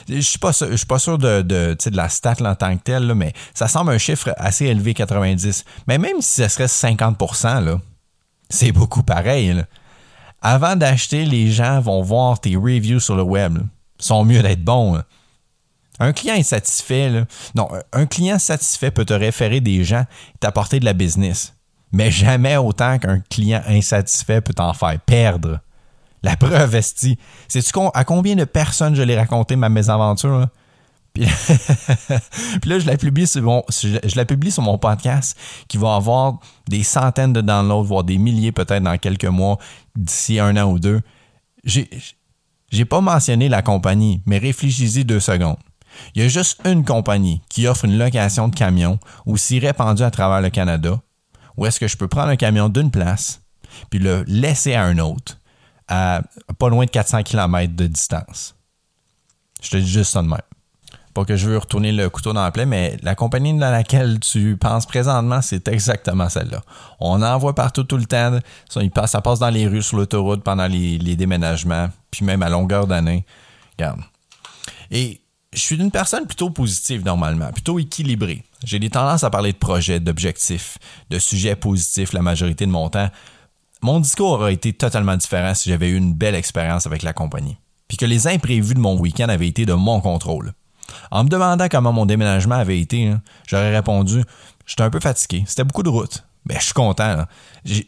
je 0.09 0.15
ne 0.15 0.21
suis, 0.21 0.39
pas 0.39 0.53
sûr 0.99 1.19
de, 1.19 1.43
de, 1.43 1.77
de 1.91 1.97
la 1.97 2.09
stat 2.09 2.37
en 2.41 2.55
tant 2.55 2.77
que 2.77 2.83
telle, 2.83 3.15
mais 3.15 3.33
ça 3.55 3.67
semble 3.67 3.91
un 3.93 3.99
chiffre 3.99 4.33
assez 4.37 4.67
élevé, 4.67 4.95
90. 4.95 5.65
Mais 5.89 5.99
même 5.99 6.21
si 6.21 6.43
ce 6.43 6.49
serait 6.49 6.69
50 6.69 7.19
là, 7.63 7.79
c'est 8.49 8.73
beaucoup 8.73 9.03
pareil. 9.03 9.63
Avant 10.41 10.77
d'acheter, 10.77 11.25
les 11.25 11.51
gens 11.51 11.81
vont 11.81 12.03
voir 12.03 12.41
tes 12.41 12.57
reviews 12.57 13.01
sur 13.01 13.17
le 13.17 13.23
web. 13.23 13.59
Ils 13.99 14.05
sont 14.05 14.25
mieux 14.25 14.43
d'être 14.43 14.65
bons. 14.65 15.03
Un 16.01 16.13
client 16.13 16.37
insatisfait, 16.37 17.25
non, 17.57 17.69
un 17.93 18.07
client 18.07 18.39
satisfait 18.39 18.93
peut 18.93 19.05
te 19.05 19.15
référer 19.15 19.61
des 19.61 19.83
gens 19.83 20.03
et 20.35 20.39
t'apporter 20.39 20.79
de 20.79 20.85
la 20.85 20.93
business. 20.93 21.55
Mais 21.91 22.11
jamais 22.11 22.57
autant 22.57 22.99
qu'un 22.99 23.21
client 23.21 23.63
insatisfait 23.67 24.41
peut 24.41 24.55
t'en 24.55 24.75
faire 24.75 25.01
perdre. 25.01 25.59
La 26.23 26.37
preuve, 26.37 26.75
Esti. 26.75 27.19
Sais-tu 27.49 27.73
à 27.95 28.05
combien 28.05 28.37
de 28.37 28.45
personnes 28.45 28.95
je 28.95 29.03
l'ai 29.03 29.17
raconté 29.17 29.57
ma 29.57 29.69
mésaventure? 29.69 30.49
Puis, 32.61 32.71
là, 32.71 32.79
je 32.79 32.87
la, 32.87 32.97
publie 32.97 33.27
sur 33.27 33.43
mon, 33.43 33.63
je, 33.71 34.17
la 34.17 34.25
publie 34.25 34.51
sur 34.51 34.63
mon 34.63 34.79
podcast 34.79 35.37
qui 35.67 35.77
va 35.77 35.95
avoir 35.97 36.39
des 36.69 36.83
centaines 36.83 37.33
de 37.33 37.41
downloads, 37.41 37.83
voire 37.83 38.05
des 38.05 38.19
milliers 38.19 38.53
peut-être 38.53 38.83
dans 38.83 38.97
quelques 38.99 39.25
mois, 39.25 39.59
d'ici 39.97 40.39
un 40.39 40.57
an 40.57 40.71
ou 40.71 40.79
deux. 40.79 41.01
J'ai, 41.65 41.89
j'ai 42.71 42.85
pas 42.85 43.01
mentionné 43.01 43.49
la 43.49 43.63
compagnie, 43.63 44.23
mais 44.27 44.39
réfléchissez 44.39 45.05
deux 45.05 45.21
secondes. 45.21 45.57
Il 46.15 46.23
y 46.23 46.25
a 46.25 46.29
juste 46.29 46.61
une 46.65 46.85
compagnie 46.85 47.41
qui 47.49 47.67
offre 47.67 47.85
une 47.85 47.99
location 47.99 48.49
de 48.49 48.55
camion 48.55 48.99
aussi 49.27 49.59
répandue 49.59 50.03
à 50.03 50.11
travers 50.11 50.41
le 50.41 50.51
Canada, 50.51 51.01
où 51.57 51.67
est-ce 51.67 51.81
que 51.81 51.89
je 51.89 51.97
peux 51.97 52.09
prendre 52.09 52.29
un 52.29 52.37
camion 52.37 52.69
d'une 52.69 52.91
place, 52.91 53.43
puis 53.91 53.99
le 53.99 54.23
laisser 54.29 54.75
à 54.75 54.85
un 54.85 54.99
autre, 54.99 55.39
à 55.89 56.23
pas 56.59 56.69
loin 56.69 56.85
de 56.85 56.91
400 56.91 57.23
km 57.23 57.75
de 57.75 57.87
distance. 57.87 58.55
Je 59.61 59.71
te 59.71 59.77
dis 59.79 59.91
juste 59.91 60.13
ça 60.13 60.23
de 60.23 60.29
même 60.29 60.39
que 61.25 61.37
je 61.37 61.49
veux 61.49 61.59
retourner 61.59 61.93
le 61.93 62.11
couteau 62.11 62.33
dans 62.33 62.43
la 62.43 62.51
plaie, 62.51 62.67
mais 62.67 62.97
la 63.03 63.15
compagnie 63.15 63.57
dans 63.57 63.71
laquelle 63.71 64.21
tu 64.21 64.57
penses 64.57 64.87
présentement, 64.87 65.41
c'est 65.43 65.69
exactement 65.69 66.29
celle-là. 66.29 66.63
On 67.01 67.23
en 67.23 67.39
voit 67.39 67.55
partout 67.55 67.85
tout 67.85 67.97
le 67.97 68.05
temps. 68.05 68.39
Ça, 68.69 69.21
passe 69.21 69.39
dans 69.39 69.51
les 69.51 69.67
rues, 69.67 69.83
sur 69.83 69.97
l'autoroute, 69.97 70.43
pendant 70.43 70.67
les, 70.67 70.99
déménagements, 71.17 71.89
puis 72.11 72.25
même 72.25 72.43
à 72.43 72.49
longueur 72.49 72.87
d'année. 72.87 73.25
Regarde. 73.79 74.01
Et 74.91 75.21
je 75.53 75.61
suis 75.61 75.77
une 75.77 75.91
personne 75.91 76.27
plutôt 76.27 76.51
positive 76.51 77.05
normalement, 77.05 77.51
plutôt 77.53 77.79
équilibrée. 77.79 78.45
J'ai 78.65 78.79
des 78.79 78.91
tendances 78.91 79.25
à 79.25 79.31
parler 79.31 79.53
de 79.53 79.59
projets, 79.59 80.01
d'objectifs, 80.01 80.79
de 81.11 81.19
sujets 81.19 81.57
positifs 81.57 82.13
la 82.13 82.23
majorité 82.23 82.67
de 82.67 82.71
mon 82.71 82.89
temps. 82.89 83.11
Mon 83.83 84.01
discours 84.01 84.33
aurait 84.33 84.55
été 84.55 84.73
totalement 84.73 85.17
différent 85.17 85.55
si 85.55 85.71
j'avais 85.71 85.89
eu 85.89 85.97
une 85.97 86.13
belle 86.13 86.35
expérience 86.35 86.87
avec 86.87 87.03
la 87.03 87.13
compagnie. 87.13 87.57
Puis 87.87 87.97
que 87.97 88.05
les 88.05 88.27
imprévus 88.27 88.75
de 88.75 88.81
mon 88.81 88.99
week-end 88.99 89.29
avaient 89.29 89.49
été 89.49 89.65
de 89.65 89.73
mon 89.73 90.01
contrôle. 90.01 90.53
En 91.11 91.25
me 91.25 91.29
demandant 91.29 91.69
comment 91.69 91.93
mon 91.93 92.07
déménagement 92.07 92.57
avait 92.57 92.81
été, 92.81 93.09
hein, 93.09 93.23
j'aurais 93.47 93.75
répondu 93.75 94.23
J'étais 94.69 94.83
un 94.83 94.91
peu 94.91 95.01
fatigué. 95.01 95.45
C'était 95.47 95.65
beaucoup 95.65 95.83
de 95.83 95.89
route. 95.89 96.25
ben, 96.45 96.59
je 96.61 96.65
suis 96.67 96.75
content. 96.75 97.25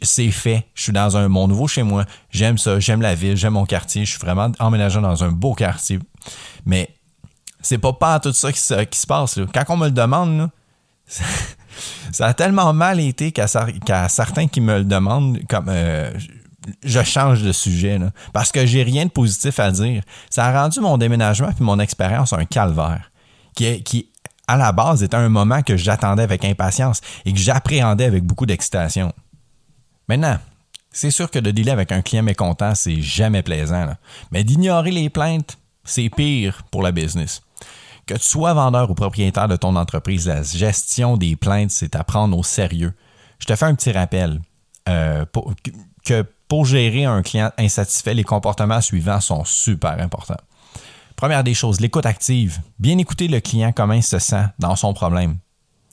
C'est 0.00 0.30
fait. 0.30 0.66
Je 0.75 0.85
suis 0.85 0.92
dans 0.92 1.14
un 1.16 1.28
mon 1.28 1.47
nouveau 1.47 1.69
chez 1.69 1.83
moi. 1.83 2.07
J'aime 2.30 2.57
ça. 2.57 2.80
J'aime 2.80 3.02
la 3.02 3.14
ville. 3.14 3.37
J'aime 3.37 3.52
mon 3.52 3.66
quartier. 3.66 4.07
Je 4.07 4.12
suis 4.12 4.19
vraiment 4.19 4.50
emménagé 4.59 4.99
dans 4.99 5.23
un 5.23 5.30
beau 5.30 5.54
quartier. 5.54 5.99
Mais 6.64 6.88
c'est 7.61 7.76
pas 7.76 7.92
pas 7.92 8.19
tout 8.19 8.33
ça 8.33 8.50
qui 8.50 8.59
se, 8.59 8.83
qui 8.85 8.99
se 8.99 9.07
passe. 9.07 9.38
Quand 9.52 9.64
on 9.69 9.76
me 9.76 9.87
le 9.87 9.92
demande, 9.92 10.49
ça 12.12 12.26
a 12.26 12.33
tellement 12.33 12.73
mal 12.73 12.99
été 12.99 13.30
qu'à 13.30 13.47
certains 13.47 14.49
qui 14.49 14.62
me 14.62 14.78
le 14.78 14.85
demandent, 14.85 15.38
comme 15.50 15.66
euh, 15.69 16.11
je 16.85 17.02
change 17.02 17.43
de 17.43 17.52
sujet 17.52 17.99
parce 18.33 18.52
que 18.52 18.67
j'ai 18.67 18.83
rien 18.83 19.07
de 19.07 19.11
positif 19.11 19.59
à 19.59 19.71
dire. 19.71 20.02
Ça 20.29 20.47
a 20.47 20.62
rendu 20.62 20.81
mon 20.81 20.99
déménagement 20.99 21.50
et 21.50 21.62
mon 21.62 21.79
expérience 21.79 22.33
un 22.33 22.45
calvaire 22.45 23.11
qui, 23.55 23.83
qui 23.83 24.11
à 24.47 24.57
la 24.57 24.73
base 24.73 25.02
était 25.02 25.17
un 25.17 25.29
moment 25.29 25.62
que 25.62 25.76
j'attendais 25.76 26.23
avec 26.23 26.45
impatience 26.45 27.00
et 27.25 27.33
que 27.33 27.38
j'appréhendais 27.38 28.05
avec 28.05 28.25
beaucoup 28.25 28.47
d'excitation. 28.47 29.12
Maintenant, 30.09 30.38
c'est 30.90 31.12
sûr 31.12 31.31
que 31.31 31.38
de 31.38 31.52
dealer 31.52 31.73
avec 31.73 31.93
un 31.93 32.02
client 32.02 32.25
mécontent, 32.25 32.75
c'est 32.75 33.00
jamais 33.00 33.43
plaisant. 33.43 33.95
Mais 34.33 34.43
d'ignorer 34.43 34.90
les 34.90 35.09
plaintes, 35.09 35.57
c'est 35.85 36.11
pire 36.11 36.62
pour 36.71 36.83
la 36.83 36.90
business. 36.90 37.43
Que 38.07 38.14
tu 38.14 38.25
sois 38.29 38.55
vendeur 38.55 38.90
ou 38.90 38.95
propriétaire 38.95 39.47
de 39.47 39.55
ton 39.55 39.76
entreprise, 39.76 40.26
la 40.26 40.43
gestion 40.43 41.17
des 41.17 41.37
plaintes, 41.37 41.71
c'est 41.71 41.95
à 41.95 42.02
prendre 42.02 42.37
au 42.37 42.43
sérieux. 42.43 42.93
Je 43.38 43.47
te 43.47 43.55
fais 43.55 43.67
un 43.67 43.75
petit 43.76 43.93
rappel 43.93 44.40
euh, 44.88 45.25
que 46.05 46.26
pour 46.50 46.66
gérer 46.66 47.04
un 47.04 47.23
client 47.23 47.52
insatisfait, 47.59 48.12
les 48.12 48.25
comportements 48.25 48.80
suivants 48.80 49.21
sont 49.21 49.45
super 49.45 50.00
importants. 50.00 50.40
Première 51.14 51.45
des 51.45 51.54
choses, 51.54 51.80
l'écoute 51.80 52.07
active. 52.07 52.61
Bien 52.80 52.99
écouter 52.99 53.28
le 53.28 53.38
client 53.38 53.71
comment 53.73 53.95
il 53.95 54.02
se 54.02 54.19
sent 54.19 54.45
dans 54.59 54.75
son 54.75 54.92
problème. 54.92 55.37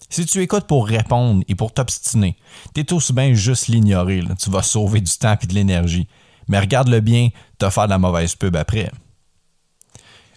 Si 0.09 0.25
tu 0.25 0.41
écoutes 0.41 0.65
pour 0.65 0.87
répondre 0.87 1.43
et 1.47 1.53
pour 1.53 1.73
t'obstiner, 1.73 2.37
t'es 2.73 2.91
aussi 2.91 3.13
bien 3.13 3.35
juste 3.35 3.67
l'ignorer. 3.67 4.23
Tu 4.39 4.49
vas 4.49 4.63
sauver 4.63 4.99
du 4.99 5.15
temps 5.15 5.37
et 5.39 5.45
de 5.45 5.53
l'énergie. 5.53 6.07
Mais 6.47 6.59
regarde-le 6.59 7.01
bien, 7.01 7.29
te 7.59 7.69
faire 7.69 7.85
de 7.85 7.91
la 7.91 7.99
mauvaise 7.99 8.33
pub 8.33 8.55
après. 8.55 8.89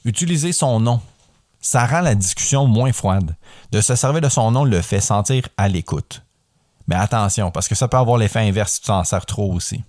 Utiliser 0.04 0.52
son 0.52 0.80
nom 0.80 1.00
ça 1.62 1.86
rend 1.86 2.00
la 2.00 2.14
discussion 2.14 2.66
moins 2.66 2.92
froide. 2.92 3.36
De 3.72 3.80
se 3.80 3.94
servir 3.94 4.20
de 4.20 4.28
son 4.28 4.50
nom 4.50 4.64
le 4.64 4.82
fait 4.82 5.00
sentir 5.00 5.48
à 5.56 5.68
l'écoute. 5.68 6.22
Mais 6.88 6.96
attention, 6.96 7.50
parce 7.50 7.68
que 7.68 7.74
ça 7.74 7.88
peut 7.88 7.98
avoir 7.98 8.18
l'effet 8.18 8.40
inverse 8.40 8.74
si 8.74 8.80
tu 8.80 8.86
t'en 8.86 9.04
sers 9.04 9.24
trop 9.24 9.52
aussi. 9.52 9.82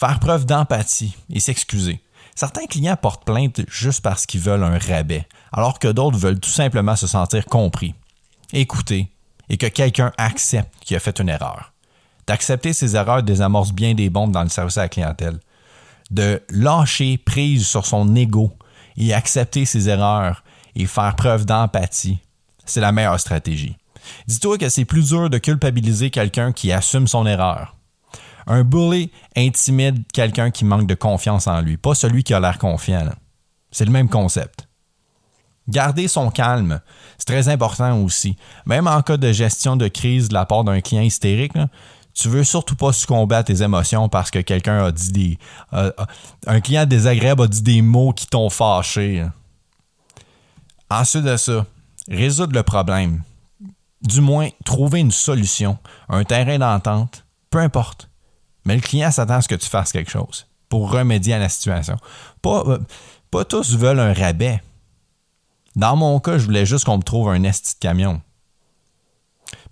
Faire 0.00 0.18
preuve 0.18 0.46
d'empathie 0.46 1.14
et 1.28 1.40
s'excuser. 1.40 2.00
Certains 2.34 2.64
clients 2.64 2.96
portent 2.96 3.26
plainte 3.26 3.60
juste 3.68 4.00
parce 4.00 4.24
qu'ils 4.24 4.40
veulent 4.40 4.64
un 4.64 4.78
rabais, 4.78 5.28
alors 5.52 5.78
que 5.78 5.88
d'autres 5.88 6.16
veulent 6.16 6.40
tout 6.40 6.48
simplement 6.48 6.96
se 6.96 7.06
sentir 7.06 7.44
compris, 7.44 7.94
écouter 8.54 9.12
et 9.50 9.58
que 9.58 9.66
quelqu'un 9.66 10.10
accepte 10.16 10.72
qu'il 10.80 10.96
a 10.96 11.00
fait 11.00 11.18
une 11.18 11.28
erreur. 11.28 11.74
D'accepter 12.26 12.72
ses 12.72 12.96
erreurs 12.96 13.22
désamorce 13.22 13.72
bien 13.72 13.92
des 13.92 14.08
bombes 14.08 14.32
dans 14.32 14.42
le 14.42 14.48
service 14.48 14.78
à 14.78 14.82
la 14.84 14.88
clientèle. 14.88 15.38
De 16.10 16.42
lâcher 16.48 17.18
prise 17.18 17.66
sur 17.66 17.84
son 17.84 18.16
ego 18.16 18.56
et 18.96 19.12
accepter 19.12 19.66
ses 19.66 19.90
erreurs 19.90 20.44
et 20.76 20.86
faire 20.86 21.14
preuve 21.14 21.44
d'empathie, 21.44 22.20
c'est 22.64 22.80
la 22.80 22.92
meilleure 22.92 23.20
stratégie. 23.20 23.76
Dis-toi 24.26 24.56
que 24.56 24.70
c'est 24.70 24.86
plus 24.86 25.08
dur 25.08 25.28
de 25.28 25.36
culpabiliser 25.36 26.08
quelqu'un 26.08 26.52
qui 26.52 26.72
assume 26.72 27.06
son 27.06 27.26
erreur. 27.26 27.76
Un 28.46 28.64
bully 28.64 29.10
intimide 29.36 30.04
quelqu'un 30.12 30.50
qui 30.50 30.64
manque 30.64 30.86
de 30.86 30.94
confiance 30.94 31.46
en 31.46 31.60
lui, 31.60 31.76
pas 31.76 31.94
celui 31.94 32.22
qui 32.22 32.34
a 32.34 32.40
l'air 32.40 32.58
confiant. 32.58 33.08
C'est 33.70 33.84
le 33.84 33.92
même 33.92 34.08
concept. 34.08 34.66
Garder 35.68 36.08
son 36.08 36.30
calme, 36.30 36.80
c'est 37.16 37.26
très 37.26 37.48
important 37.48 38.02
aussi. 38.02 38.36
Même 38.66 38.88
en 38.88 39.02
cas 39.02 39.16
de 39.16 39.30
gestion 39.30 39.76
de 39.76 39.88
crise 39.88 40.28
de 40.28 40.34
la 40.34 40.44
part 40.44 40.64
d'un 40.64 40.80
client 40.80 41.02
hystérique, 41.02 41.52
tu 42.12 42.28
veux 42.28 42.44
surtout 42.44 42.76
pas 42.76 42.92
succomber 42.92 43.36
à 43.36 43.44
tes 43.44 43.62
émotions 43.62 44.08
parce 44.08 44.30
que 44.30 44.40
quelqu'un 44.40 44.84
a 44.84 44.92
dit 44.92 45.12
des. 45.12 45.38
un 46.46 46.60
client 46.60 46.86
désagréable 46.86 47.42
a 47.42 47.46
dit 47.46 47.62
des 47.62 47.82
mots 47.82 48.12
qui 48.12 48.26
t'ont 48.26 48.50
fâché. 48.50 49.24
Ensuite 50.90 51.24
de 51.24 51.36
ça, 51.36 51.64
résoudre 52.08 52.54
le 52.54 52.64
problème. 52.64 53.22
Du 54.02 54.20
moins, 54.20 54.48
trouver 54.64 55.00
une 55.00 55.12
solution, 55.12 55.78
un 56.08 56.24
terrain 56.24 56.58
d'entente, 56.58 57.24
peu 57.50 57.58
importe. 57.58 58.09
Mais 58.64 58.74
le 58.74 58.80
client 58.80 59.10
s'attend 59.10 59.34
à 59.34 59.42
ce 59.42 59.48
que 59.48 59.54
tu 59.54 59.68
fasses 59.68 59.92
quelque 59.92 60.10
chose 60.10 60.46
pour 60.68 60.90
remédier 60.90 61.34
à 61.34 61.38
la 61.38 61.48
situation. 61.48 61.96
Pas, 62.42 62.62
euh, 62.66 62.78
pas 63.30 63.44
tous 63.44 63.76
veulent 63.76 64.00
un 64.00 64.14
rabais. 64.14 64.62
Dans 65.76 65.96
mon 65.96 66.18
cas, 66.20 66.38
je 66.38 66.44
voulais 66.44 66.66
juste 66.66 66.84
qu'on 66.84 66.98
me 66.98 67.02
trouve 67.02 67.28
un 67.28 67.42
esti 67.44 67.74
de 67.74 67.80
camion. 67.80 68.20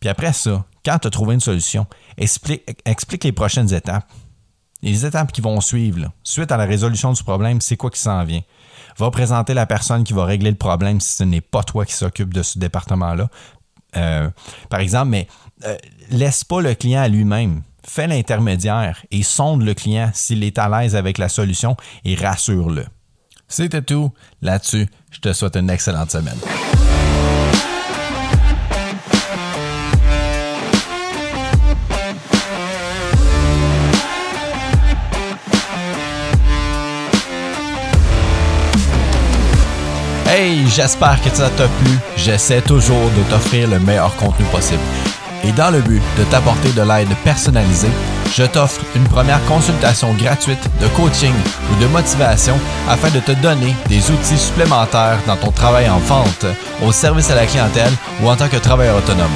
Puis 0.00 0.08
après 0.08 0.32
ça, 0.32 0.64
quand 0.84 0.98
tu 0.98 1.08
as 1.08 1.10
trouvé 1.10 1.34
une 1.34 1.40
solution, 1.40 1.86
explique, 2.16 3.24
les 3.24 3.32
prochaines 3.32 3.72
étapes. 3.72 4.10
Les 4.80 5.04
étapes 5.04 5.32
qui 5.32 5.40
vont 5.40 5.60
suivre, 5.60 6.12
suite 6.22 6.52
à 6.52 6.56
la 6.56 6.64
résolution 6.64 7.12
du 7.12 7.22
problème, 7.24 7.60
c'est 7.60 7.76
quoi 7.76 7.90
qui 7.90 8.00
s'en 8.00 8.22
vient? 8.24 8.42
Va 8.96 9.10
présenter 9.10 9.52
la 9.52 9.66
personne 9.66 10.04
qui 10.04 10.12
va 10.12 10.24
régler 10.24 10.50
le 10.50 10.56
problème 10.56 11.00
si 11.00 11.16
ce 11.16 11.24
n'est 11.24 11.40
pas 11.40 11.64
toi 11.64 11.84
qui 11.84 11.94
s'occupe 11.94 12.32
de 12.32 12.42
ce 12.42 12.58
département-là. 12.60 13.28
Euh, 13.96 14.30
par 14.70 14.80
exemple, 14.80 15.08
mais 15.08 15.28
euh, 15.64 15.76
laisse 16.10 16.44
pas 16.44 16.60
le 16.60 16.74
client 16.74 17.02
à 17.02 17.08
lui-même. 17.08 17.62
Fais 17.88 18.06
l'intermédiaire 18.06 19.02
et 19.10 19.22
sonde 19.22 19.62
le 19.62 19.72
client 19.72 20.10
s'il 20.12 20.44
est 20.44 20.58
à 20.58 20.68
l'aise 20.68 20.94
avec 20.94 21.16
la 21.16 21.30
solution 21.30 21.74
et 22.04 22.16
rassure-le. 22.16 22.84
C'était 23.48 23.80
tout. 23.80 24.12
Là-dessus, 24.42 24.86
je 25.10 25.20
te 25.20 25.32
souhaite 25.32 25.56
une 25.56 25.70
excellente 25.70 26.10
semaine. 26.10 26.36
Hey, 40.26 40.68
j'espère 40.68 41.22
que 41.22 41.30
ça 41.30 41.48
t'a 41.48 41.66
plu. 41.66 41.90
J'essaie 42.18 42.60
toujours 42.60 43.10
de 43.16 43.30
t'offrir 43.30 43.66
le 43.70 43.80
meilleur 43.80 44.14
contenu 44.16 44.44
possible. 44.52 44.82
Et 45.48 45.52
dans 45.52 45.70
le 45.70 45.80
but 45.80 46.02
de 46.18 46.24
t'apporter 46.24 46.70
de 46.72 46.82
l'aide 46.82 47.08
personnalisée, 47.24 47.90
je 48.36 48.42
t'offre 48.42 48.82
une 48.94 49.04
première 49.04 49.42
consultation 49.46 50.12
gratuite 50.12 50.62
de 50.78 50.86
coaching 50.88 51.32
ou 51.72 51.82
de 51.82 51.86
motivation 51.88 52.54
afin 52.86 53.08
de 53.08 53.20
te 53.20 53.32
donner 53.32 53.74
des 53.88 54.10
outils 54.10 54.36
supplémentaires 54.36 55.18
dans 55.26 55.36
ton 55.36 55.50
travail 55.50 55.88
en 55.88 56.00
vente, 56.00 56.44
au 56.84 56.92
service 56.92 57.30
à 57.30 57.34
la 57.34 57.46
clientèle 57.46 57.92
ou 58.22 58.28
en 58.28 58.36
tant 58.36 58.48
que 58.48 58.58
travailleur 58.58 58.98
autonome. 58.98 59.32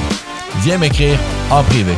Viens 0.61 0.77
m'écrire 0.77 1.17
en 1.49 1.63
privé. 1.63 1.95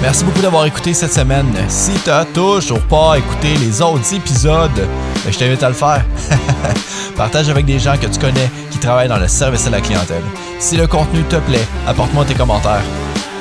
Merci 0.00 0.22
beaucoup 0.22 0.42
d'avoir 0.42 0.64
écouté 0.66 0.94
cette 0.94 1.12
semaine. 1.12 1.52
Si 1.66 1.90
tu 2.04 2.08
n'as 2.08 2.24
toujours 2.24 2.82
pas 2.82 3.18
écouté 3.18 3.56
les 3.56 3.82
autres 3.82 4.14
épisodes, 4.14 4.86
je 5.28 5.36
t'invite 5.36 5.62
à 5.64 5.68
le 5.68 5.74
faire. 5.74 6.04
Partage 7.18 7.48
avec 7.48 7.66
des 7.66 7.80
gens 7.80 7.96
que 8.00 8.06
tu 8.06 8.20
connais 8.20 8.48
qui 8.70 8.78
travaillent 8.78 9.08
dans 9.08 9.18
le 9.18 9.26
service 9.26 9.66
à 9.66 9.70
la 9.70 9.80
clientèle. 9.80 10.22
Si 10.60 10.76
le 10.76 10.86
contenu 10.86 11.24
te 11.24 11.34
plaît, 11.34 11.66
apporte-moi 11.84 12.24
tes 12.24 12.34
commentaires. 12.34 12.84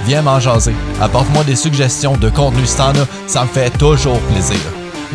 Viens 0.07 0.23
m'en 0.23 0.39
jaser. 0.39 0.73
Apporte-moi 0.99 1.43
des 1.43 1.55
suggestions 1.55 2.17
de 2.17 2.29
contenu 2.29 2.65
si 2.65 2.75
t'en 2.75 2.91
ça 3.27 3.43
me 3.43 3.47
fait 3.47 3.69
toujours 3.77 4.19
plaisir. 4.21 4.57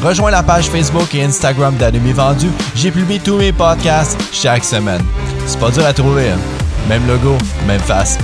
Rejoins 0.01 0.31
la 0.31 0.45
page 0.45 0.67
Facebook 0.67 1.13
et 1.13 1.25
Instagram 1.25 1.75
d'Anime 1.77 2.13
Vendu. 2.13 2.51
J'ai 2.77 2.93
publié 2.93 3.19
tous 3.19 3.37
mes 3.37 3.53
podcasts 3.53 4.17
chaque 4.33 4.65
semaine. 4.65 5.03
C'est 5.45 5.59
pas 5.59 5.71
dur 5.71 5.85
à 5.85 5.93
trouver, 5.93 6.31
hein? 6.31 6.39
Même 6.89 7.07
logo, 7.09 7.37
même 7.67 7.81
face. 7.81 8.17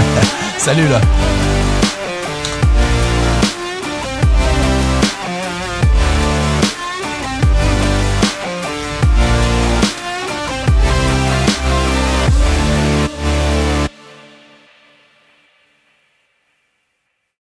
Salut 0.58 0.88
là! 0.88 1.00